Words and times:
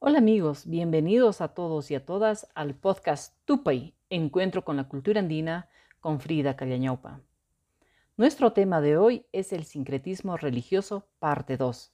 Hola 0.00 0.18
amigos, 0.18 0.68
bienvenidos 0.68 1.40
a 1.40 1.48
todos 1.48 1.90
y 1.90 1.96
a 1.96 2.06
todas 2.06 2.46
al 2.54 2.76
podcast 2.76 3.34
Tupay, 3.46 3.96
Encuentro 4.10 4.64
con 4.64 4.76
la 4.76 4.86
Cultura 4.86 5.18
Andina 5.18 5.68
con 5.98 6.20
Frida 6.20 6.54
Callañaupa. 6.54 7.20
Nuestro 8.16 8.52
tema 8.52 8.80
de 8.80 8.96
hoy 8.96 9.26
es 9.32 9.52
el 9.52 9.64
sincretismo 9.64 10.36
religioso, 10.36 11.08
parte 11.18 11.56
2. 11.56 11.92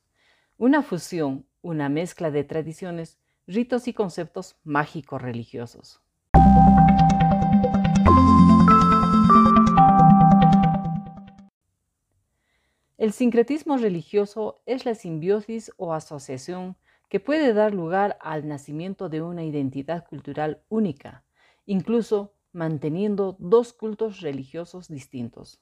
Una 0.59 0.82
fusión, 0.82 1.46
una 1.62 1.88
mezcla 1.88 2.30
de 2.30 2.45
tradiciones, 2.45 3.19
ritos 3.46 3.88
y 3.88 3.94
conceptos 3.94 4.58
mágicos 4.64 5.22
religiosos. 5.22 6.02
El 12.98 13.14
sincretismo 13.14 13.78
religioso 13.78 14.60
es 14.66 14.84
la 14.84 14.94
simbiosis 14.94 15.72
o 15.78 15.94
asociación 15.94 16.77
que 17.15 17.20
puede 17.20 17.55
dar 17.55 17.73
lugar 17.73 18.19
al 18.20 18.48
nacimiento 18.48 19.09
de 19.09 19.23
una 19.23 19.45
identidad 19.45 20.04
cultural 20.04 20.64
única, 20.68 21.23
incluso 21.64 22.34
manteniendo 22.50 23.37
dos 23.38 23.73
cultos 23.73 24.20
religiosos 24.20 24.88
distintos. 24.88 25.60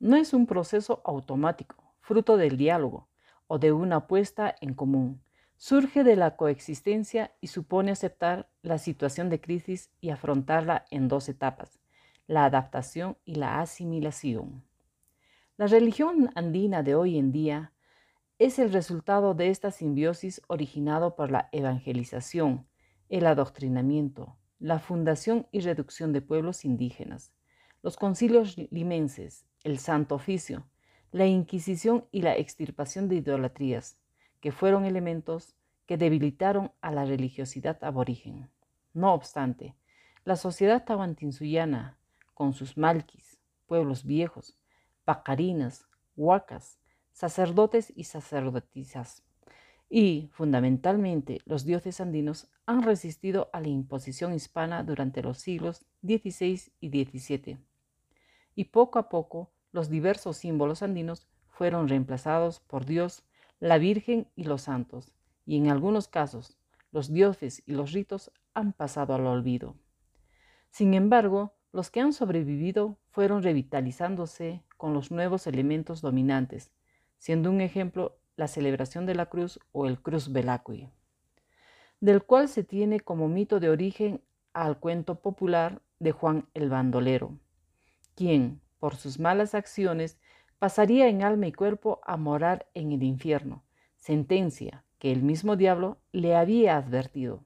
No 0.00 0.16
es 0.16 0.34
un 0.34 0.44
proceso 0.44 1.00
automático, 1.06 1.94
fruto 1.98 2.36
del 2.36 2.58
diálogo 2.58 3.08
o 3.46 3.58
de 3.58 3.72
una 3.72 3.96
apuesta 3.96 4.54
en 4.60 4.74
común. 4.74 5.22
Surge 5.56 6.04
de 6.04 6.14
la 6.14 6.36
coexistencia 6.36 7.34
y 7.40 7.46
supone 7.46 7.92
aceptar 7.92 8.50
la 8.60 8.76
situación 8.76 9.30
de 9.30 9.40
crisis 9.40 9.92
y 10.02 10.10
afrontarla 10.10 10.84
en 10.90 11.08
dos 11.08 11.30
etapas, 11.30 11.80
la 12.26 12.44
adaptación 12.44 13.16
y 13.24 13.36
la 13.36 13.62
asimilación. 13.62 14.62
La 15.56 15.68
religión 15.68 16.30
andina 16.34 16.82
de 16.82 16.96
hoy 16.96 17.16
en 17.16 17.32
día 17.32 17.72
es 18.38 18.58
el 18.58 18.72
resultado 18.72 19.34
de 19.34 19.50
esta 19.50 19.70
simbiosis 19.70 20.42
originado 20.48 21.14
por 21.14 21.30
la 21.30 21.48
evangelización, 21.52 22.66
el 23.08 23.26
adoctrinamiento, 23.26 24.36
la 24.58 24.80
fundación 24.80 25.46
y 25.52 25.60
reducción 25.60 26.12
de 26.12 26.20
pueblos 26.20 26.64
indígenas, 26.64 27.32
los 27.82 27.96
concilios 27.96 28.56
limenses, 28.70 29.46
el 29.62 29.78
Santo 29.78 30.16
Oficio, 30.16 30.66
la 31.12 31.26
Inquisición 31.26 32.06
y 32.10 32.22
la 32.22 32.36
extirpación 32.36 33.08
de 33.08 33.16
idolatrías, 33.16 33.98
que 34.40 34.50
fueron 34.50 34.84
elementos 34.84 35.54
que 35.86 35.96
debilitaron 35.96 36.72
a 36.80 36.90
la 36.90 37.04
religiosidad 37.04 37.82
aborigen. 37.84 38.50
No 38.94 39.14
obstante, 39.14 39.76
la 40.24 40.36
sociedad 40.36 40.84
tahuantinsuyana, 40.84 41.98
con 42.32 42.52
sus 42.52 42.76
malquis, 42.76 43.38
pueblos 43.66 44.04
viejos, 44.04 44.58
pacarinas, 45.04 45.86
huacas, 46.16 46.80
sacerdotes 47.14 47.92
y 47.96 48.04
sacerdotisas. 48.04 49.22
Y, 49.88 50.28
fundamentalmente, 50.32 51.40
los 51.46 51.64
dioses 51.64 52.00
andinos 52.00 52.50
han 52.66 52.82
resistido 52.82 53.48
a 53.52 53.60
la 53.60 53.68
imposición 53.68 54.34
hispana 54.34 54.82
durante 54.82 55.22
los 55.22 55.38
siglos 55.38 55.86
XVI 56.02 56.60
y 56.80 56.88
XVII. 57.04 57.58
Y 58.56 58.64
poco 58.64 58.98
a 58.98 59.08
poco, 59.08 59.52
los 59.70 59.88
diversos 59.88 60.36
símbolos 60.36 60.82
andinos 60.82 61.28
fueron 61.48 61.88
reemplazados 61.88 62.60
por 62.60 62.84
Dios, 62.84 63.22
la 63.60 63.78
Virgen 63.78 64.28
y 64.34 64.44
los 64.44 64.62
santos, 64.62 65.12
y 65.46 65.56
en 65.56 65.70
algunos 65.70 66.08
casos, 66.08 66.58
los 66.90 67.12
dioses 67.12 67.62
y 67.64 67.72
los 67.72 67.92
ritos 67.92 68.32
han 68.54 68.72
pasado 68.72 69.14
al 69.14 69.26
olvido. 69.26 69.76
Sin 70.70 70.94
embargo, 70.94 71.54
los 71.72 71.90
que 71.90 72.00
han 72.00 72.12
sobrevivido 72.12 72.98
fueron 73.10 73.42
revitalizándose 73.42 74.64
con 74.76 74.94
los 74.94 75.10
nuevos 75.12 75.46
elementos 75.46 76.00
dominantes, 76.00 76.72
siendo 77.18 77.50
un 77.50 77.60
ejemplo 77.60 78.18
la 78.36 78.48
celebración 78.48 79.06
de 79.06 79.14
la 79.14 79.26
cruz 79.26 79.60
o 79.72 79.86
el 79.86 80.00
Cruz 80.00 80.32
Velacui, 80.32 80.90
del 82.00 82.22
cual 82.22 82.48
se 82.48 82.64
tiene 82.64 83.00
como 83.00 83.28
mito 83.28 83.60
de 83.60 83.70
origen 83.70 84.20
al 84.52 84.78
cuento 84.78 85.20
popular 85.20 85.82
de 85.98 86.12
Juan 86.12 86.48
el 86.54 86.68
Bandolero, 86.68 87.38
quien, 88.14 88.60
por 88.78 88.96
sus 88.96 89.18
malas 89.18 89.54
acciones, 89.54 90.18
pasaría 90.58 91.08
en 91.08 91.22
alma 91.22 91.46
y 91.46 91.52
cuerpo 91.52 92.00
a 92.04 92.16
morar 92.16 92.66
en 92.74 92.92
el 92.92 93.02
infierno, 93.02 93.64
sentencia 93.96 94.84
que 94.98 95.12
el 95.12 95.22
mismo 95.22 95.56
diablo 95.56 95.98
le 96.12 96.34
había 96.34 96.76
advertido. 96.76 97.44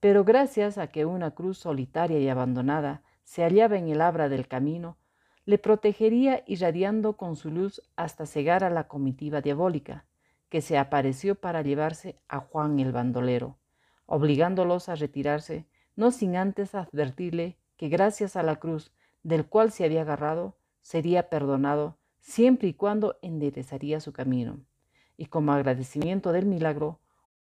Pero 0.00 0.24
gracias 0.24 0.78
a 0.78 0.88
que 0.88 1.04
una 1.04 1.30
cruz 1.32 1.58
solitaria 1.58 2.18
y 2.18 2.28
abandonada 2.28 3.02
se 3.24 3.42
hallaba 3.42 3.78
en 3.78 3.88
el 3.88 4.00
abra 4.00 4.28
del 4.28 4.46
camino, 4.46 4.98
le 5.46 5.58
protegería 5.58 6.42
irradiando 6.46 7.16
con 7.16 7.36
su 7.36 7.50
luz 7.50 7.80
hasta 7.94 8.26
cegar 8.26 8.64
a 8.64 8.70
la 8.70 8.88
comitiva 8.88 9.40
diabólica, 9.40 10.04
que 10.48 10.60
se 10.60 10.76
apareció 10.76 11.36
para 11.36 11.62
llevarse 11.62 12.18
a 12.28 12.40
Juan 12.40 12.80
el 12.80 12.90
bandolero, 12.90 13.56
obligándolos 14.06 14.88
a 14.88 14.96
retirarse, 14.96 15.64
no 15.94 16.10
sin 16.10 16.36
antes 16.36 16.74
advertirle 16.74 17.56
que 17.76 17.88
gracias 17.88 18.34
a 18.34 18.42
la 18.42 18.56
cruz 18.56 18.92
del 19.22 19.46
cual 19.46 19.70
se 19.70 19.84
había 19.84 20.02
agarrado, 20.02 20.56
sería 20.80 21.28
perdonado 21.28 21.96
siempre 22.18 22.68
y 22.68 22.74
cuando 22.74 23.16
enderezaría 23.22 24.00
su 24.00 24.12
camino. 24.12 24.60
Y 25.16 25.26
como 25.26 25.52
agradecimiento 25.52 26.32
del 26.32 26.46
milagro, 26.46 26.98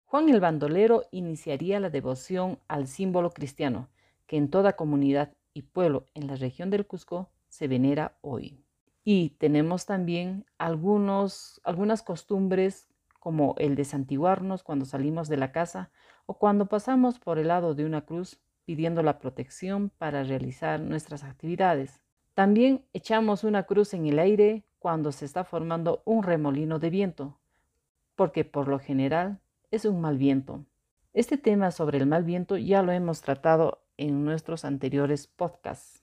Juan 0.04 0.28
el 0.28 0.40
bandolero 0.40 1.04
iniciaría 1.10 1.80
la 1.80 1.90
devoción 1.90 2.60
al 2.68 2.86
símbolo 2.86 3.30
cristiano, 3.30 3.88
que 4.26 4.36
en 4.36 4.48
toda 4.48 4.76
comunidad 4.76 5.34
y 5.54 5.62
pueblo 5.62 6.06
en 6.14 6.28
la 6.28 6.36
región 6.36 6.70
del 6.70 6.86
Cusco 6.86 7.30
se 7.50 7.68
venera 7.68 8.16
hoy. 8.22 8.64
Y 9.04 9.30
tenemos 9.38 9.84
también 9.84 10.46
algunos, 10.56 11.60
algunas 11.64 12.02
costumbres 12.02 12.88
como 13.18 13.54
el 13.58 13.74
de 13.74 13.84
santiguarnos 13.84 14.62
cuando 14.62 14.86
salimos 14.86 15.28
de 15.28 15.36
la 15.36 15.52
casa 15.52 15.90
o 16.24 16.38
cuando 16.38 16.66
pasamos 16.66 17.18
por 17.18 17.38
el 17.38 17.48
lado 17.48 17.74
de 17.74 17.84
una 17.84 18.02
cruz 18.02 18.40
pidiendo 18.64 19.02
la 19.02 19.18
protección 19.18 19.90
para 19.90 20.22
realizar 20.22 20.80
nuestras 20.80 21.24
actividades. 21.24 22.00
También 22.34 22.86
echamos 22.92 23.44
una 23.44 23.64
cruz 23.64 23.92
en 23.94 24.06
el 24.06 24.18
aire 24.18 24.64
cuando 24.78 25.12
se 25.12 25.24
está 25.24 25.44
formando 25.44 26.02
un 26.04 26.22
remolino 26.22 26.78
de 26.78 26.88
viento, 26.88 27.38
porque 28.14 28.44
por 28.44 28.68
lo 28.68 28.78
general 28.78 29.40
es 29.70 29.84
un 29.84 30.00
mal 30.00 30.16
viento. 30.16 30.64
Este 31.12 31.36
tema 31.36 31.72
sobre 31.72 31.98
el 31.98 32.06
mal 32.06 32.22
viento 32.22 32.56
ya 32.56 32.82
lo 32.82 32.92
hemos 32.92 33.20
tratado 33.20 33.82
en 33.96 34.24
nuestros 34.24 34.64
anteriores 34.64 35.26
podcasts 35.26 35.99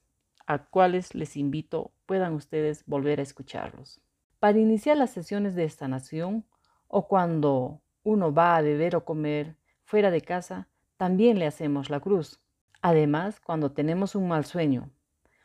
a 0.47 0.65
cuales 0.65 1.13
les 1.13 1.37
invito 1.37 1.91
puedan 2.05 2.33
ustedes 2.33 2.83
volver 2.87 3.19
a 3.19 3.23
escucharlos. 3.23 4.01
Para 4.39 4.59
iniciar 4.59 4.97
las 4.97 5.11
sesiones 5.11 5.55
de 5.55 5.65
esta 5.65 5.87
nación 5.87 6.45
o 6.87 7.07
cuando 7.07 7.81
uno 8.03 8.33
va 8.33 8.55
a 8.55 8.61
beber 8.61 8.95
o 8.95 9.05
comer 9.05 9.57
fuera 9.83 10.09
de 10.09 10.21
casa, 10.21 10.69
también 10.95 11.37
le 11.37 11.45
hacemos 11.45 11.89
la 11.89 11.99
cruz. 11.99 12.39
Además, 12.81 13.39
cuando 13.39 13.71
tenemos 13.73 14.15
un 14.15 14.27
mal 14.27 14.45
sueño 14.45 14.89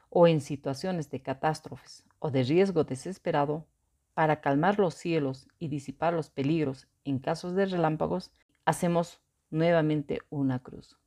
o 0.09 0.27
en 0.29 0.41
situaciones 0.41 1.11
de 1.11 1.21
catástrofes 1.21 2.05
o 2.19 2.31
de 2.31 2.45
riesgo 2.45 2.85
desesperado, 2.85 3.67
para 4.15 4.41
calmar 4.41 4.79
los 4.79 4.95
cielos 4.95 5.49
y 5.59 5.69
disipar 5.69 6.13
los 6.13 6.31
peligros 6.31 6.87
en 7.05 7.19
casos 7.19 7.55
de 7.55 7.67
relámpagos, 7.67 8.31
hacemos 8.65 9.21
nuevamente 9.51 10.21
una 10.29 10.59
cruz. 10.59 10.99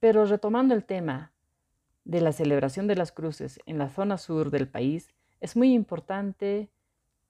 Pero 0.00 0.24
retomando 0.26 0.74
el 0.74 0.84
tema 0.84 1.31
de 2.04 2.20
la 2.20 2.32
celebración 2.32 2.86
de 2.86 2.96
las 2.96 3.12
cruces 3.12 3.60
en 3.66 3.78
la 3.78 3.88
zona 3.88 4.18
sur 4.18 4.50
del 4.50 4.68
país, 4.68 5.08
es 5.40 5.56
muy 5.56 5.72
importante 5.72 6.70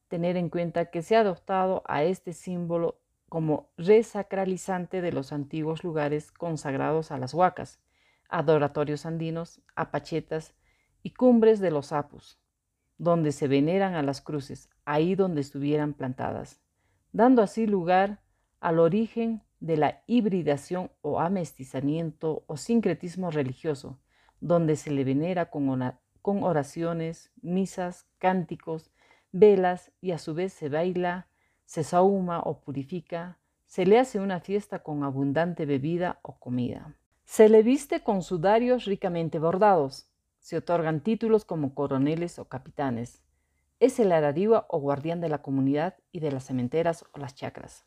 tener 0.09 0.37
en 0.37 0.50
cuenta 0.50 0.91
que 0.91 1.03
se 1.03 1.16
ha 1.16 1.21
adoptado 1.21 1.83
a 1.87 2.05
este 2.05 2.33
símbolo 2.33 3.00
como 3.28 3.71
resacralizante 3.78 5.00
de 5.00 5.12
los 5.12 5.32
antiguos 5.32 5.84
lugares 5.84 6.31
consagrados 6.31 7.11
a 7.11 7.19
las 7.19 7.32
huacas, 7.32 7.81
adoratorios 8.28 9.06
andinos, 9.06 9.62
apachetas 9.75 10.55
y 11.03 11.11
cumbres 11.15 11.61
de 11.61 11.71
los 11.71 11.93
apus, 11.93 12.38
donde 12.99 13.32
se 13.32 13.49
veneran 13.49 13.94
a 13.94 14.03
las 14.03 14.21
cruces, 14.21 14.69
ahí 14.84 15.15
donde 15.15 15.41
estuvieran 15.41 15.94
plantadas, 15.94 16.61
dando 17.12 17.41
así 17.41 17.66
lugar 17.66 18.21
al 18.61 18.78
origen 18.78 19.43
de 19.61 19.76
la 19.76 20.02
hibridación 20.06 20.91
o 21.00 21.20
amestizamiento 21.20 22.44
o 22.47 22.56
sincretismo 22.56 23.31
religioso, 23.31 23.99
donde 24.43 24.75
se 24.75 24.91
le 24.91 25.05
venera 25.05 25.50
con, 25.50 26.43
oraciones, 26.43 27.31
misas, 27.41 28.06
cánticos, 28.19 28.91
velas 29.31 29.93
y 30.00 30.11
a 30.11 30.19
su 30.19 30.35
vez 30.35 30.53
se 30.53 30.69
baila, 30.69 31.29
se 31.65 31.85
sauma 31.85 32.41
o 32.41 32.61
purifica, 32.61 33.39
se 33.67 33.87
le 33.87 34.00
hace 34.00 34.19
una 34.19 34.41
fiesta 34.41 34.81
con 34.81 35.05
abundante 35.05 35.65
bebida 35.65 36.19
o 36.23 36.39
comida. 36.41 36.97
Se 37.25 37.49
le 37.49 37.62
viste 37.62 38.03
con 38.03 38.23
sudarios 38.23 38.85
ricamente 38.85 39.39
bordados, 39.39 40.09
se 40.41 40.56
otorgan 40.56 41.00
títulos 41.00 41.45
como 41.45 41.73
coroneles 41.73 42.41
o 42.41 42.47
capitanes. 42.47 43.23
Es 43.79 44.00
el 44.00 44.11
aradigua 44.11 44.67
o 44.69 44.81
guardián 44.81 45.21
de 45.21 45.29
la 45.29 45.41
comunidad 45.41 45.95
y 46.11 46.19
de 46.19 46.33
las 46.33 46.47
cementeras 46.47 47.05
o 47.12 47.19
las 47.19 47.37
chacras. 47.37 47.87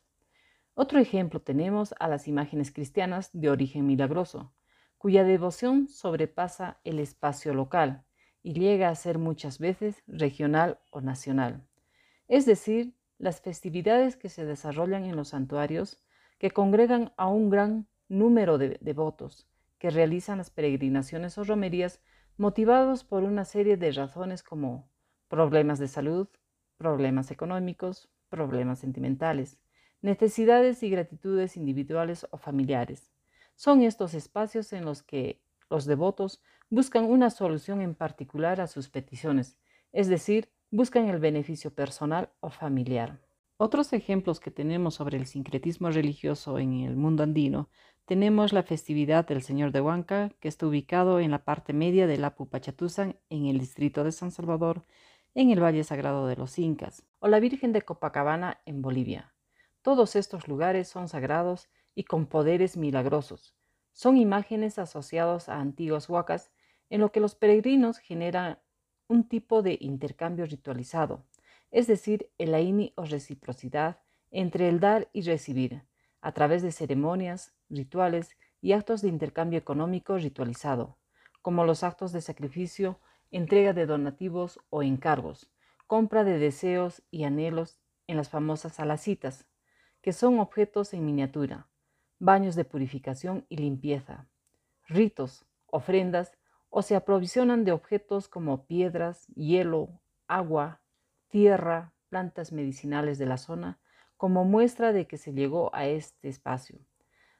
Otro 0.73 0.99
ejemplo 0.99 1.41
tenemos 1.41 1.93
a 1.99 2.07
las 2.07 2.29
imágenes 2.29 2.71
cristianas 2.71 3.29
de 3.33 3.49
origen 3.49 3.85
milagroso, 3.85 4.53
cuya 4.97 5.23
devoción 5.23 5.87
sobrepasa 5.87 6.79
el 6.83 6.99
espacio 6.99 7.53
local 7.53 8.03
y 8.41 8.53
llega 8.53 8.89
a 8.89 8.95
ser 8.95 9.17
muchas 9.17 9.59
veces 9.59 10.03
regional 10.07 10.79
o 10.91 11.01
nacional. 11.01 11.67
Es 12.27 12.45
decir, 12.45 12.95
las 13.17 13.41
festividades 13.41 14.17
que 14.17 14.29
se 14.29 14.45
desarrollan 14.45 15.05
en 15.05 15.15
los 15.15 15.29
santuarios 15.29 16.01
que 16.37 16.51
congregan 16.51 17.13
a 17.17 17.27
un 17.27 17.49
gran 17.49 17.87
número 18.07 18.57
de 18.57 18.77
devotos 18.81 19.47
que 19.79 19.89
realizan 19.89 20.37
las 20.37 20.49
peregrinaciones 20.49 21.37
o 21.37 21.43
romerías 21.43 22.01
motivados 22.37 23.03
por 23.03 23.23
una 23.23 23.45
serie 23.45 23.77
de 23.77 23.91
razones 23.91 24.43
como 24.43 24.89
problemas 25.27 25.79
de 25.79 25.87
salud, 25.87 26.27
problemas 26.77 27.31
económicos, 27.31 28.09
problemas 28.29 28.79
sentimentales, 28.79 29.59
necesidades 30.01 30.83
y 30.83 30.89
gratitudes 30.89 31.57
individuales 31.57 32.27
o 32.31 32.37
familiares. 32.37 33.14
Son 33.55 33.81
estos 33.81 34.13
espacios 34.13 34.73
en 34.73 34.85
los 34.85 35.01
que 35.01 35.41
los 35.69 35.85
devotos 35.85 36.41
buscan 36.69 37.05
una 37.05 37.29
solución 37.29 37.81
en 37.81 37.95
particular 37.95 38.59
a 38.61 38.67
sus 38.67 38.89
peticiones, 38.89 39.57
es 39.91 40.07
decir, 40.07 40.51
buscan 40.71 41.07
el 41.07 41.19
beneficio 41.19 41.73
personal 41.73 42.29
o 42.41 42.49
familiar. 42.49 43.21
Otros 43.57 43.93
ejemplos 43.93 44.41
que 44.41 44.51
tenemos 44.51 44.95
sobre 44.95 45.17
el 45.17 45.25
sincretismo 45.25 45.89
religioso 45.89 46.59
en 46.59 46.81
el 46.81 46.97
mundo 46.97 47.23
andino, 47.23 47.69
tenemos 48.03 48.51
la 48.51 48.63
festividad 48.63 49.25
del 49.25 49.41
Señor 49.41 49.71
de 49.71 49.81
Huanca, 49.81 50.29
que 50.41 50.49
está 50.49 50.67
ubicado 50.67 51.19
en 51.21 51.31
la 51.31 51.45
parte 51.45 51.71
media 51.71 52.05
de 52.05 52.17
la 52.17 52.35
Pupachatuzan, 52.35 53.17
en 53.29 53.45
el 53.45 53.57
distrito 53.57 54.03
de 54.03 54.11
San 54.11 54.31
Salvador, 54.31 54.83
en 55.33 55.51
el 55.51 55.63
Valle 55.63 55.83
Sagrado 55.83 56.27
de 56.27 56.35
los 56.35 56.59
Incas, 56.59 57.03
o 57.19 57.29
la 57.29 57.39
Virgen 57.39 57.71
de 57.71 57.81
Copacabana 57.81 58.59
en 58.65 58.81
Bolivia. 58.81 59.33
Todos 59.81 60.15
estos 60.15 60.47
lugares 60.47 60.87
son 60.89 61.07
sagrados 61.07 61.69
y 61.95 62.03
con 62.03 62.27
poderes 62.27 62.77
milagrosos. 62.77 63.55
Son 63.93 64.17
imágenes 64.17 64.77
asociadas 64.77 65.49
a 65.49 65.59
antiguos 65.59 66.09
huacas, 66.09 66.51
en 66.89 67.01
lo 67.01 67.11
que 67.11 67.21
los 67.21 67.33
peregrinos 67.33 67.97
generan 67.97 68.59
un 69.07 69.27
tipo 69.27 69.61
de 69.61 69.77
intercambio 69.79 70.45
ritualizado, 70.45 71.23
es 71.71 71.87
decir, 71.87 72.29
el 72.37 72.53
aini 72.53 72.93
o 72.95 73.05
reciprocidad 73.05 73.99
entre 74.31 74.69
el 74.69 74.79
dar 74.79 75.09
y 75.13 75.21
recibir, 75.21 75.83
a 76.21 76.33
través 76.33 76.61
de 76.61 76.71
ceremonias, 76.71 77.53
rituales 77.69 78.37
y 78.61 78.73
actos 78.73 79.01
de 79.01 79.09
intercambio 79.09 79.59
económico 79.59 80.17
ritualizado, 80.17 80.97
como 81.41 81.65
los 81.65 81.83
actos 81.83 82.11
de 82.11 82.21
sacrificio, 82.21 82.99
entrega 83.31 83.73
de 83.73 83.85
donativos 83.85 84.59
o 84.69 84.83
encargos, 84.83 85.51
compra 85.87 86.23
de 86.23 86.39
deseos 86.39 87.03
y 87.11 87.23
anhelos 87.23 87.79
en 88.07 88.17
las 88.17 88.29
famosas 88.29 88.79
alacitas, 88.79 89.45
que 90.01 90.13
son 90.13 90.39
objetos 90.39 90.93
en 90.93 91.05
miniatura, 91.05 91.67
baños 92.19 92.55
de 92.55 92.65
purificación 92.65 93.45
y 93.49 93.57
limpieza, 93.57 94.27
ritos, 94.87 95.45
ofrendas 95.67 96.37
o 96.69 96.81
se 96.81 96.95
aprovisionan 96.95 97.63
de 97.63 97.71
objetos 97.71 98.27
como 98.27 98.65
piedras, 98.65 99.27
hielo, 99.35 100.01
agua, 100.27 100.81
tierra, 101.29 101.93
plantas 102.09 102.51
medicinales 102.51 103.17
de 103.17 103.25
la 103.25 103.37
zona, 103.37 103.79
como 104.17 104.45
muestra 104.45 104.93
de 104.93 105.07
que 105.07 105.17
se 105.17 105.33
llegó 105.33 105.73
a 105.75 105.85
este 105.85 106.29
espacio. 106.29 106.79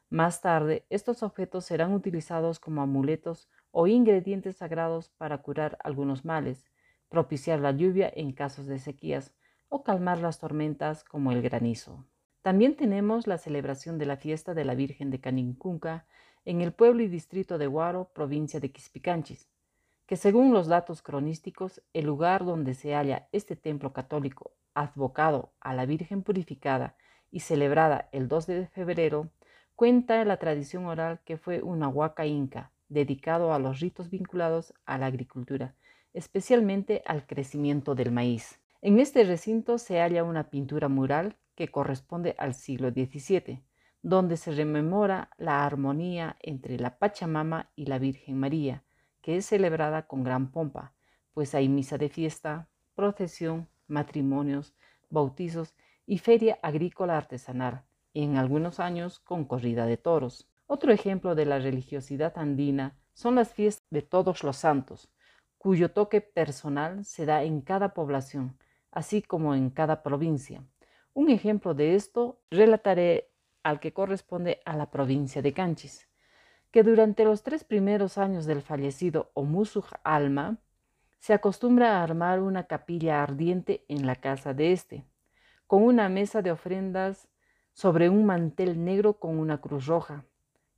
Más 0.10 0.42
tarde, 0.42 0.86
estos 0.90 1.24
objetos 1.24 1.66
serán 1.66 1.94
utilizados 1.94 2.60
como 2.60 2.82
amuletos 2.82 3.50
o 3.72 3.88
ingredientes 3.88 4.58
sagrados 4.58 5.10
para 5.10 5.42
curar 5.42 5.78
algunos 5.84 6.26
males, 6.26 6.70
propiciar 7.10 7.60
la 7.60 7.72
lluvia 7.72 8.12
en 8.14 8.34
casos 8.34 8.68
de 8.68 8.80
sequías 8.80 9.34
o 9.70 9.84
calmar 9.84 10.20
las 10.20 10.40
tormentas 10.40 11.04
como 11.04 11.32
el 11.32 11.42
granizo. 11.42 12.06
También 12.46 12.76
tenemos 12.76 13.26
la 13.26 13.40
celebración 13.40 13.98
de 13.98 14.06
la 14.06 14.18
fiesta 14.18 14.54
de 14.54 14.66
la 14.66 14.76
Virgen 14.76 15.10
de 15.10 15.20
Canincunca 15.20 16.06
en 16.46 16.62
el 16.62 16.74
pueblo 16.74 17.02
y 17.02 17.08
distrito 17.08 17.58
de 17.58 17.66
Guaro, 17.66 18.12
provincia 18.14 18.60
de 18.60 18.72
Quispicanchis, 18.72 19.50
que 20.06 20.16
según 20.16 20.54
los 20.54 20.68
datos 20.68 21.02
cronísticos, 21.02 21.82
el 21.94 22.06
lugar 22.06 22.46
donde 22.46 22.76
se 22.76 22.94
halla 22.94 23.28
este 23.32 23.56
templo 23.56 23.94
católico 23.94 24.52
advocado 24.76 25.54
a 25.60 25.74
la 25.74 25.88
Virgen 25.88 26.22
purificada 26.22 26.96
y 27.32 27.40
celebrada 27.40 28.10
el 28.12 28.28
2 28.28 28.46
de 28.46 28.68
febrero, 28.68 29.32
cuenta 29.76 30.24
la 30.24 30.38
tradición 30.38 30.86
oral 30.86 31.22
que 31.26 31.38
fue 31.38 31.64
una 31.64 31.88
huaca 31.88 32.28
inca 32.28 32.74
dedicado 32.90 33.56
a 33.56 33.58
los 33.58 33.80
ritos 33.80 34.12
vinculados 34.12 34.72
a 34.86 35.00
la 35.00 35.08
agricultura, 35.08 35.74
especialmente 36.14 37.02
al 37.08 37.26
crecimiento 37.26 37.96
del 37.96 38.12
maíz. 38.12 38.60
En 38.84 39.00
este 39.00 39.24
recinto 39.24 39.80
se 39.80 40.00
halla 40.00 40.24
una 40.24 40.52
pintura 40.52 40.90
mural 40.90 41.38
que 41.56 41.70
corresponde 41.70 42.36
al 42.38 42.54
siglo 42.54 42.90
XVII, 42.90 43.64
donde 44.02 44.38
se 44.38 44.52
rememora 44.52 45.32
la 45.38 45.66
armonía 45.66 46.38
entre 46.42 46.78
la 46.78 47.00
Pachamama 47.00 47.72
y 47.76 47.86
la 47.88 47.98
Virgen 47.98 48.38
María, 48.40 48.84
que 49.22 49.38
es 49.38 49.48
celebrada 49.48 50.06
con 50.06 50.24
gran 50.24 50.52
pompa, 50.52 50.94
pues 51.34 51.56
hay 51.56 51.68
misa 51.68 51.98
de 51.98 52.10
fiesta, 52.10 52.70
procesión, 52.94 53.68
matrimonios, 53.88 54.76
bautizos 55.10 55.74
y 56.06 56.20
feria 56.20 56.60
agrícola 56.62 57.18
artesanal, 57.18 57.84
y 58.14 58.24
en 58.24 58.38
algunos 58.38 58.80
años 58.80 59.20
con 59.20 59.46
corrida 59.46 59.86
de 59.86 59.98
toros. 59.98 60.48
Otro 60.68 60.92
ejemplo 60.92 61.36
de 61.36 61.46
la 61.46 61.60
religiosidad 61.60 62.38
andina 62.38 62.96
son 63.14 63.36
las 63.36 63.54
fiestas 63.54 63.86
de 63.90 64.02
todos 64.02 64.44
los 64.44 64.58
santos, 64.58 65.10
cuyo 65.58 65.92
toque 65.92 66.22
personal 66.22 67.04
se 67.06 67.26
da 67.26 67.44
en 67.44 67.62
cada 67.62 67.94
población, 67.94 68.58
así 68.92 69.22
como 69.22 69.56
en 69.56 69.72
cada 69.72 70.04
provincia. 70.04 70.64
Un 71.16 71.30
ejemplo 71.30 71.74
de 71.74 71.96
esto 71.96 72.42
relataré 72.52 73.32
al 73.64 73.80
que 73.80 73.94
corresponde 73.94 74.60
a 74.66 74.76
la 74.76 74.92
provincia 74.92 75.42
de 75.42 75.54
Canchis 75.54 76.10
que 76.72 76.84
durante 76.84 77.24
los 77.24 77.42
tres 77.42 77.64
primeros 77.64 78.18
años 78.18 78.46
del 78.46 78.62
fallecido 78.62 79.32
Omusuj 79.34 79.86
Alma 80.04 80.58
se 81.20 81.34
acostumbra 81.34 81.94
a 81.94 82.04
armar 82.04 82.42
una 82.42 82.66
capilla 82.66 83.24
ardiente 83.24 83.86
en 83.88 84.06
la 84.06 84.18
casa 84.18 84.54
de 84.54 84.74
éste, 84.74 85.06
con 85.68 85.84
una 85.84 86.10
mesa 86.10 86.42
de 86.42 86.52
ofrendas 86.52 87.30
sobre 87.72 88.10
un 88.10 88.26
mantel 88.26 88.84
negro 88.84 89.18
con 89.18 89.40
una 89.40 89.62
cruz 89.62 89.86
roja, 89.86 90.26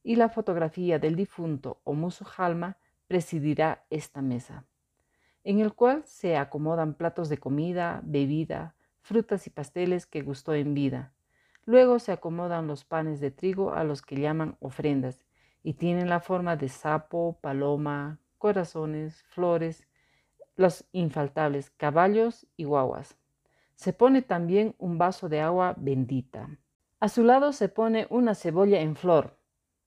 y 0.04 0.18
la 0.18 0.30
fotografía 0.30 1.00
del 1.00 1.16
difunto 1.16 1.82
Omusuj 1.84 2.40
Alma 2.40 2.78
presidirá 3.08 3.88
esta 3.90 4.22
mesa, 4.22 4.66
en 5.44 5.62
el 5.62 5.74
cual 5.74 6.04
se 6.06 6.38
acomodan 6.38 6.94
platos 6.94 7.28
de 7.28 7.40
comida, 7.40 8.02
bebida, 8.04 8.76
frutas 9.08 9.48
y 9.48 9.50
pasteles 9.50 10.06
que 10.06 10.22
gustó 10.22 10.54
en 10.54 10.74
vida. 10.74 11.14
Luego 11.66 11.98
se 12.00 12.12
acomodan 12.12 12.68
los 12.68 12.84
panes 12.84 13.22
de 13.22 13.32
trigo 13.32 13.74
a 13.74 13.86
los 13.86 14.02
que 14.02 14.18
llaman 14.18 14.58
ofrendas 14.60 15.26
y 15.64 15.74
tienen 15.76 16.10
la 16.10 16.20
forma 16.20 16.58
de 16.58 16.68
sapo, 16.68 17.40
paloma, 17.42 18.20
corazones, 18.38 19.24
flores, 19.30 19.88
los 20.58 20.86
infaltables 20.92 21.70
caballos 21.70 22.48
y 22.58 22.66
guaguas. 22.66 23.18
Se 23.76 23.94
pone 23.94 24.22
también 24.22 24.76
un 24.78 24.98
vaso 24.98 25.30
de 25.30 25.40
agua 25.40 25.74
bendita. 25.78 26.60
A 27.00 27.08
su 27.08 27.24
lado 27.24 27.54
se 27.54 27.70
pone 27.70 28.08
una 28.10 28.36
cebolla 28.36 28.82
en 28.82 28.96
flor, 28.96 29.38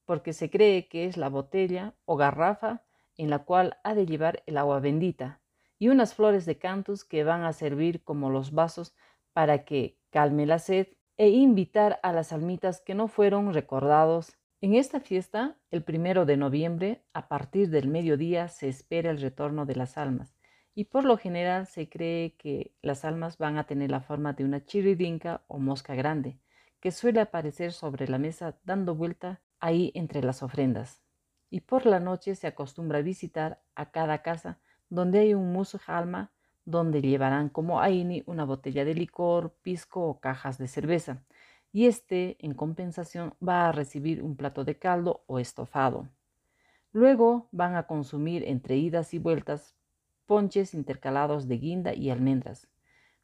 porque 0.07 0.33
se 0.33 0.49
cree 0.49 0.89
que 0.89 1.05
es 1.05 1.19
la 1.19 1.29
botella 1.29 1.95
o 2.07 2.17
garrafa 2.17 2.85
en 3.17 3.29
la 3.29 3.41
cual 3.41 3.79
ha 3.85 3.95
de 3.95 4.07
llevar 4.07 4.43
el 4.47 4.57
agua 4.57 4.81
bendita, 4.81 5.41
y 5.79 5.89
unas 5.89 6.15
flores 6.15 6.47
de 6.47 6.59
cantus 6.59 7.05
que 7.05 7.25
van 7.25 7.43
a 7.43 7.53
servir 7.53 8.05
como 8.05 8.31
los 8.31 8.53
vasos 8.53 8.95
para 9.33 9.65
que 9.65 9.99
calme 10.11 10.47
la 10.47 10.59
sed 10.59 10.89
e 11.17 11.29
invitar 11.29 12.01
a 12.03 12.13
las 12.13 12.33
almitas 12.33 12.81
que 12.81 12.95
no 12.95 13.09
fueron 13.09 13.53
recordados 13.53 14.37
en 14.63 14.75
esta 14.75 15.01
fiesta, 15.01 15.57
el 15.71 15.83
primero 15.83 16.27
de 16.27 16.37
noviembre, 16.37 17.03
a 17.15 17.29
partir 17.29 17.71
del 17.71 17.89
mediodía, 17.89 18.49
se 18.49 18.69
espera 18.69 19.11
el 19.11 19.21
retorno 19.21 19.65
de 19.65 19.75
las 19.75 19.97
almas 19.97 20.35
y 20.75 20.85
por 20.85 21.05
lo 21.05 21.17
general 21.17 21.67
se 21.67 21.89
cree 21.89 22.37
que 22.37 22.75
las 22.83 23.05
almas 23.05 23.39
van 23.39 23.57
a 23.57 23.65
tener 23.65 23.91
la 23.91 24.01
forma 24.01 24.35
de 24.35 24.45
una 24.45 24.65
chiridinca 24.65 25.43
o 25.49 25.59
mosca 25.59 25.95
grande, 25.95 26.39
que 26.81 26.91
suele 26.91 27.21
aparecer 27.21 27.73
sobre 27.73 28.07
la 28.09 28.19
mesa 28.19 28.59
dando 28.65 28.95
vuelta 28.95 29.41
ahí 29.61 29.93
entre 29.95 30.23
las 30.23 30.43
ofrendas. 30.43 31.03
Y 31.51 31.63
por 31.63 31.87
la 31.87 31.99
noche 31.99 32.35
se 32.35 32.47
acostumbra 32.47 33.03
visitar 33.03 33.63
a 33.75 33.91
cada 33.91 34.23
casa 34.23 34.61
donde 34.89 35.21
hay 35.21 35.35
un 35.35 35.53
musuj 35.53 35.89
alma, 35.89 36.33
donde 36.71 37.03
llevarán 37.03 37.49
como 37.49 37.81
aini 37.81 38.23
una 38.27 38.45
botella 38.45 38.85
de 38.85 38.95
licor, 38.95 39.55
pisco 39.63 40.03
o 40.03 40.21
cajas 40.21 40.59
de 40.59 40.69
cerveza 40.69 41.23
y 41.73 41.87
este, 41.87 42.37
en 42.41 42.55
compensación, 42.55 43.35
va 43.47 43.69
a 43.69 43.73
recibir 43.73 44.23
un 44.23 44.37
plato 44.37 44.65
de 44.65 44.79
caldo 44.79 45.23
o 45.27 45.39
estofado. 45.39 46.09
Luego 46.93 47.49
van 47.53 47.77
a 47.77 47.87
consumir 47.87 48.43
entre 48.45 48.77
idas 48.77 49.15
y 49.15 49.19
vueltas 49.19 49.77
ponches 50.27 50.75
intercalados 50.75 51.49
de 51.49 51.59
guinda 51.59 51.95
y 51.95 52.11
almendras. 52.11 52.69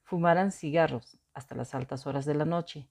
Fumarán 0.02 0.52
cigarros 0.52 1.18
hasta 1.34 1.54
las 1.54 1.74
altas 1.74 2.06
horas 2.06 2.24
de 2.24 2.34
la 2.34 2.44
noche 2.44 2.88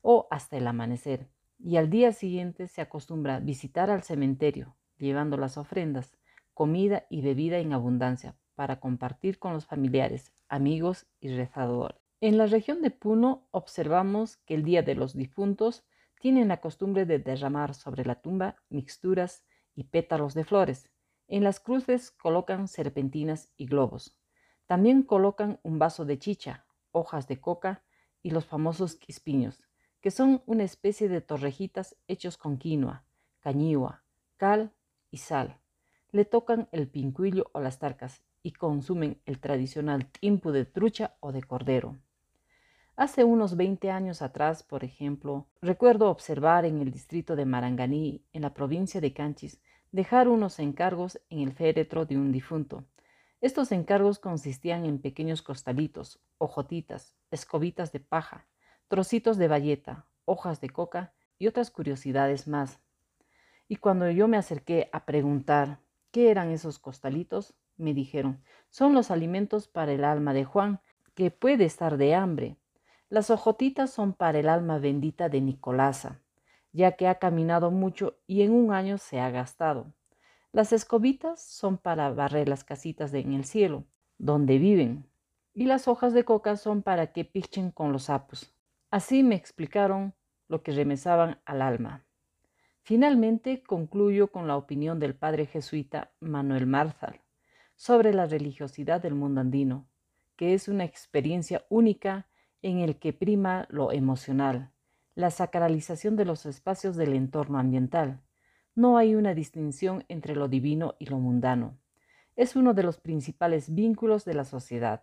o 0.00 0.28
hasta 0.30 0.56
el 0.56 0.66
amanecer. 0.66 1.28
Y 1.58 1.76
al 1.76 1.90
día 1.90 2.12
siguiente 2.12 2.68
se 2.68 2.80
acostumbra 2.80 3.40
visitar 3.40 3.90
al 3.90 4.02
cementerio, 4.02 4.76
llevando 4.96 5.36
las 5.36 5.58
ofrendas, 5.58 6.16
comida 6.54 7.06
y 7.10 7.22
bebida 7.22 7.58
en 7.58 7.72
abundancia 7.72 8.36
para 8.58 8.80
compartir 8.80 9.38
con 9.38 9.52
los 9.52 9.66
familiares, 9.66 10.32
amigos 10.48 11.06
y 11.20 11.28
rezadores. 11.28 11.96
En 12.20 12.38
la 12.38 12.46
región 12.46 12.82
de 12.82 12.90
Puno 12.90 13.46
observamos 13.52 14.38
que 14.38 14.54
el 14.54 14.64
Día 14.64 14.82
de 14.82 14.96
los 14.96 15.14
Difuntos 15.14 15.84
tienen 16.18 16.48
la 16.48 16.60
costumbre 16.60 17.06
de 17.06 17.20
derramar 17.20 17.72
sobre 17.76 18.04
la 18.04 18.16
tumba 18.16 18.56
mixturas 18.68 19.44
y 19.76 19.84
pétalos 19.84 20.34
de 20.34 20.42
flores. 20.42 20.90
En 21.28 21.44
las 21.44 21.60
cruces 21.60 22.10
colocan 22.10 22.66
serpentinas 22.66 23.48
y 23.56 23.66
globos. 23.66 24.18
También 24.66 25.04
colocan 25.04 25.60
un 25.62 25.78
vaso 25.78 26.04
de 26.04 26.18
chicha, 26.18 26.66
hojas 26.90 27.28
de 27.28 27.40
coca 27.40 27.84
y 28.24 28.32
los 28.32 28.44
famosos 28.44 28.96
quispiños, 28.96 29.62
que 30.00 30.10
son 30.10 30.42
una 30.46 30.64
especie 30.64 31.08
de 31.08 31.20
torrejitas 31.20 31.94
hechos 32.08 32.36
con 32.36 32.58
quinoa, 32.58 33.04
cañigua, 33.38 34.02
cal 34.36 34.72
y 35.12 35.18
sal. 35.18 35.60
Le 36.10 36.24
tocan 36.24 36.68
el 36.72 36.88
pincuillo 36.88 37.50
o 37.52 37.60
las 37.60 37.78
tarcas 37.78 38.24
y 38.42 38.52
consumen 38.52 39.20
el 39.26 39.38
tradicional 39.38 40.06
timpu 40.06 40.50
de 40.50 40.64
trucha 40.64 41.14
o 41.20 41.32
de 41.32 41.42
cordero. 41.42 41.96
Hace 42.96 43.22
unos 43.22 43.56
20 43.56 43.90
años 43.90 44.22
atrás, 44.22 44.62
por 44.62 44.82
ejemplo, 44.82 45.46
recuerdo 45.62 46.10
observar 46.10 46.64
en 46.64 46.80
el 46.80 46.90
distrito 46.90 47.36
de 47.36 47.44
Maranganí, 47.44 48.24
en 48.32 48.42
la 48.42 48.54
provincia 48.54 49.00
de 49.00 49.12
Canchis, 49.12 49.60
dejar 49.92 50.28
unos 50.28 50.58
encargos 50.58 51.20
en 51.30 51.40
el 51.40 51.52
féretro 51.52 52.06
de 52.06 52.16
un 52.16 52.32
difunto. 52.32 52.84
Estos 53.40 53.70
encargos 53.70 54.18
consistían 54.18 54.84
en 54.84 54.98
pequeños 54.98 55.42
costalitos, 55.42 56.18
hojotitas, 56.38 57.14
escobitas 57.30 57.92
de 57.92 58.00
paja, 58.00 58.48
trocitos 58.88 59.36
de 59.36 59.46
bayeta, 59.46 60.06
hojas 60.24 60.60
de 60.60 60.70
coca 60.70 61.14
y 61.38 61.46
otras 61.46 61.70
curiosidades 61.70 62.48
más. 62.48 62.80
Y 63.68 63.76
cuando 63.76 64.10
yo 64.10 64.26
me 64.26 64.38
acerqué 64.38 64.90
a 64.92 65.04
preguntar 65.04 65.78
qué 66.10 66.30
eran 66.30 66.50
esos 66.50 66.80
costalitos, 66.80 67.54
me 67.78 67.94
dijeron, 67.94 68.42
son 68.68 68.94
los 68.94 69.10
alimentos 69.10 69.68
para 69.68 69.92
el 69.92 70.04
alma 70.04 70.34
de 70.34 70.44
Juan, 70.44 70.80
que 71.14 71.30
puede 71.30 71.64
estar 71.64 71.96
de 71.96 72.14
hambre. 72.14 72.56
Las 73.08 73.30
hojotitas 73.30 73.90
son 73.90 74.12
para 74.12 74.38
el 74.38 74.48
alma 74.48 74.78
bendita 74.78 75.28
de 75.28 75.40
Nicolasa, 75.40 76.20
ya 76.72 76.92
que 76.92 77.08
ha 77.08 77.18
caminado 77.18 77.70
mucho 77.70 78.18
y 78.26 78.42
en 78.42 78.52
un 78.52 78.72
año 78.72 78.98
se 78.98 79.20
ha 79.20 79.30
gastado. 79.30 79.92
Las 80.52 80.72
escobitas 80.72 81.42
son 81.42 81.78
para 81.78 82.10
barrer 82.10 82.48
las 82.48 82.64
casitas 82.64 83.12
en 83.14 83.32
el 83.32 83.44
cielo, 83.44 83.84
donde 84.18 84.58
viven, 84.58 85.06
y 85.54 85.64
las 85.64 85.88
hojas 85.88 86.12
de 86.12 86.24
coca 86.24 86.56
son 86.56 86.82
para 86.82 87.12
que 87.12 87.24
pichen 87.24 87.70
con 87.70 87.92
los 87.92 88.04
sapos. 88.04 88.54
Así 88.90 89.22
me 89.22 89.34
explicaron 89.34 90.14
lo 90.46 90.62
que 90.62 90.72
remesaban 90.72 91.40
al 91.44 91.62
alma. 91.62 92.04
Finalmente 92.82 93.62
concluyo 93.62 94.30
con 94.30 94.46
la 94.48 94.56
opinión 94.56 94.98
del 94.98 95.14
padre 95.14 95.46
jesuita 95.46 96.12
Manuel 96.20 96.66
Marzal 96.66 97.20
sobre 97.78 98.12
la 98.12 98.26
religiosidad 98.26 99.00
del 99.00 99.14
mundo 99.14 99.40
andino, 99.40 99.86
que 100.34 100.52
es 100.52 100.66
una 100.66 100.84
experiencia 100.84 101.64
única 101.68 102.26
en 102.60 102.80
el 102.80 102.98
que 102.98 103.12
prima 103.12 103.68
lo 103.70 103.92
emocional, 103.92 104.72
la 105.14 105.30
sacralización 105.30 106.16
de 106.16 106.24
los 106.24 106.44
espacios 106.44 106.96
del 106.96 107.14
entorno 107.14 107.56
ambiental. 107.56 108.20
No 108.74 108.98
hay 108.98 109.14
una 109.14 109.32
distinción 109.32 110.04
entre 110.08 110.34
lo 110.34 110.48
divino 110.48 110.96
y 110.98 111.06
lo 111.06 111.18
mundano. 111.18 111.78
Es 112.34 112.56
uno 112.56 112.74
de 112.74 112.82
los 112.82 112.98
principales 112.98 113.72
vínculos 113.72 114.24
de 114.24 114.34
la 114.34 114.44
sociedad. 114.44 115.00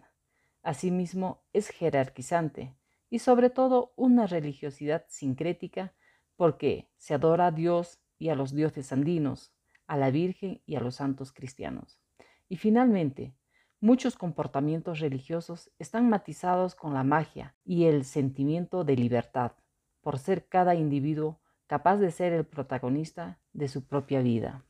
Asimismo, 0.62 1.44
es 1.54 1.70
jerarquizante, 1.70 2.76
y 3.10 3.20
sobre 3.20 3.50
todo 3.50 3.94
una 3.96 4.28
religiosidad 4.28 5.06
sincrética 5.08 5.94
porque 6.36 6.90
se 6.98 7.14
adora 7.14 7.48
a 7.48 7.52
Dios 7.52 8.02
y 8.20 8.30
a 8.30 8.36
los 8.36 8.54
dioses 8.54 8.92
andinos, 8.92 9.54
a 9.88 9.96
la 9.96 10.12
Virgen 10.12 10.62
y 10.66 10.76
a 10.76 10.82
los 10.82 10.96
santos 10.96 11.32
cristianos. 11.32 12.02
Y 12.48 12.58
finalmente, 12.58 13.34
muchos 13.80 14.16
comportamientos 14.16 15.00
religiosos 15.00 15.72
están 15.80 16.10
matizados 16.10 16.76
con 16.76 16.94
la 16.94 17.04
magia 17.04 17.56
y 17.64 17.86
el 17.86 18.06
sentimiento 18.06 18.84
de 18.84 18.96
libertad, 18.96 19.54
por 20.02 20.20
ser 20.20 20.48
cada 20.48 20.76
individuo 20.76 21.40
capaz 21.68 21.98
de 21.98 22.12
ser 22.12 22.34
el 22.34 22.46
protagonista 22.46 23.40
de 23.54 23.68
su 23.68 23.86
propia 23.86 24.22
vida. 24.22 24.64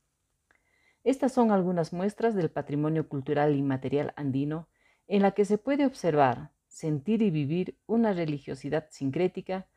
Estas 1.03 1.33
son 1.33 1.51
algunas 1.51 1.93
muestras 1.93 2.35
del 2.35 2.49
patrimonio 2.49 3.07
cultural 3.07 3.55
inmaterial 3.55 4.13
andino 4.15 4.69
en 5.07 5.21
la 5.21 5.31
que 5.31 5.45
se 5.45 5.57
puede 5.57 5.85
observar 5.85 6.51
sentir 6.67 7.21
y 7.21 7.29
vivir 7.29 7.77
una 7.85 8.11
religiosidad 8.11 8.87
sincrética 8.89 9.67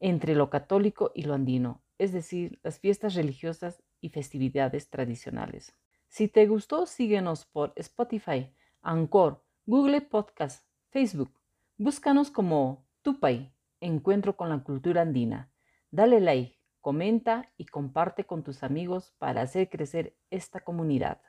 entre 0.00 0.34
lo 0.34 0.50
católico 0.50 1.12
y 1.14 1.22
lo 1.22 1.34
andino, 1.34 1.82
es 1.98 2.12
decir, 2.12 2.58
las 2.62 2.78
fiestas 2.78 3.14
religiosas 3.14 3.82
y 4.00 4.08
festividades 4.08 4.88
tradicionales. 4.88 5.76
Si 6.08 6.26
te 6.26 6.46
gustó, 6.46 6.86
síguenos 6.86 7.44
por 7.44 7.74
Spotify, 7.76 8.50
Anchor, 8.80 9.44
Google 9.66 10.00
Podcast, 10.00 10.64
Facebook. 10.88 11.30
Búscanos 11.76 12.30
como 12.30 12.86
Tupay, 13.02 13.52
Encuentro 13.80 14.34
con 14.34 14.48
la 14.48 14.58
Cultura 14.64 15.02
Andina. 15.02 15.52
Dale 15.90 16.20
like, 16.20 16.58
comenta 16.80 17.52
y 17.58 17.66
comparte 17.66 18.24
con 18.24 18.42
tus 18.42 18.62
amigos 18.62 19.12
para 19.18 19.42
hacer 19.42 19.68
crecer 19.68 20.16
esta 20.30 20.60
comunidad. 20.60 21.20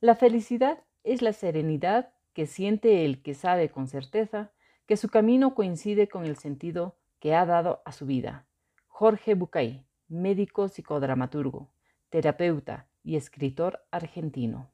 La 0.00 0.16
felicidad 0.16 0.82
es 1.04 1.22
la 1.22 1.32
serenidad 1.32 2.12
que 2.34 2.46
siente 2.46 3.04
el 3.04 3.22
que 3.22 3.34
sabe 3.34 3.70
con 3.70 3.86
certeza 3.86 4.50
que 4.86 4.96
su 4.96 5.08
camino 5.08 5.54
coincide 5.54 6.08
con 6.08 6.26
el 6.26 6.36
sentido 6.36 6.96
que 7.24 7.34
ha 7.34 7.46
dado 7.46 7.80
a 7.86 7.92
su 7.92 8.04
vida. 8.04 8.46
Jorge 8.86 9.32
Bucay, 9.32 9.86
médico 10.08 10.68
psicodramaturgo, 10.68 11.70
terapeuta 12.10 12.90
y 13.02 13.16
escritor 13.16 13.82
argentino. 13.90 14.70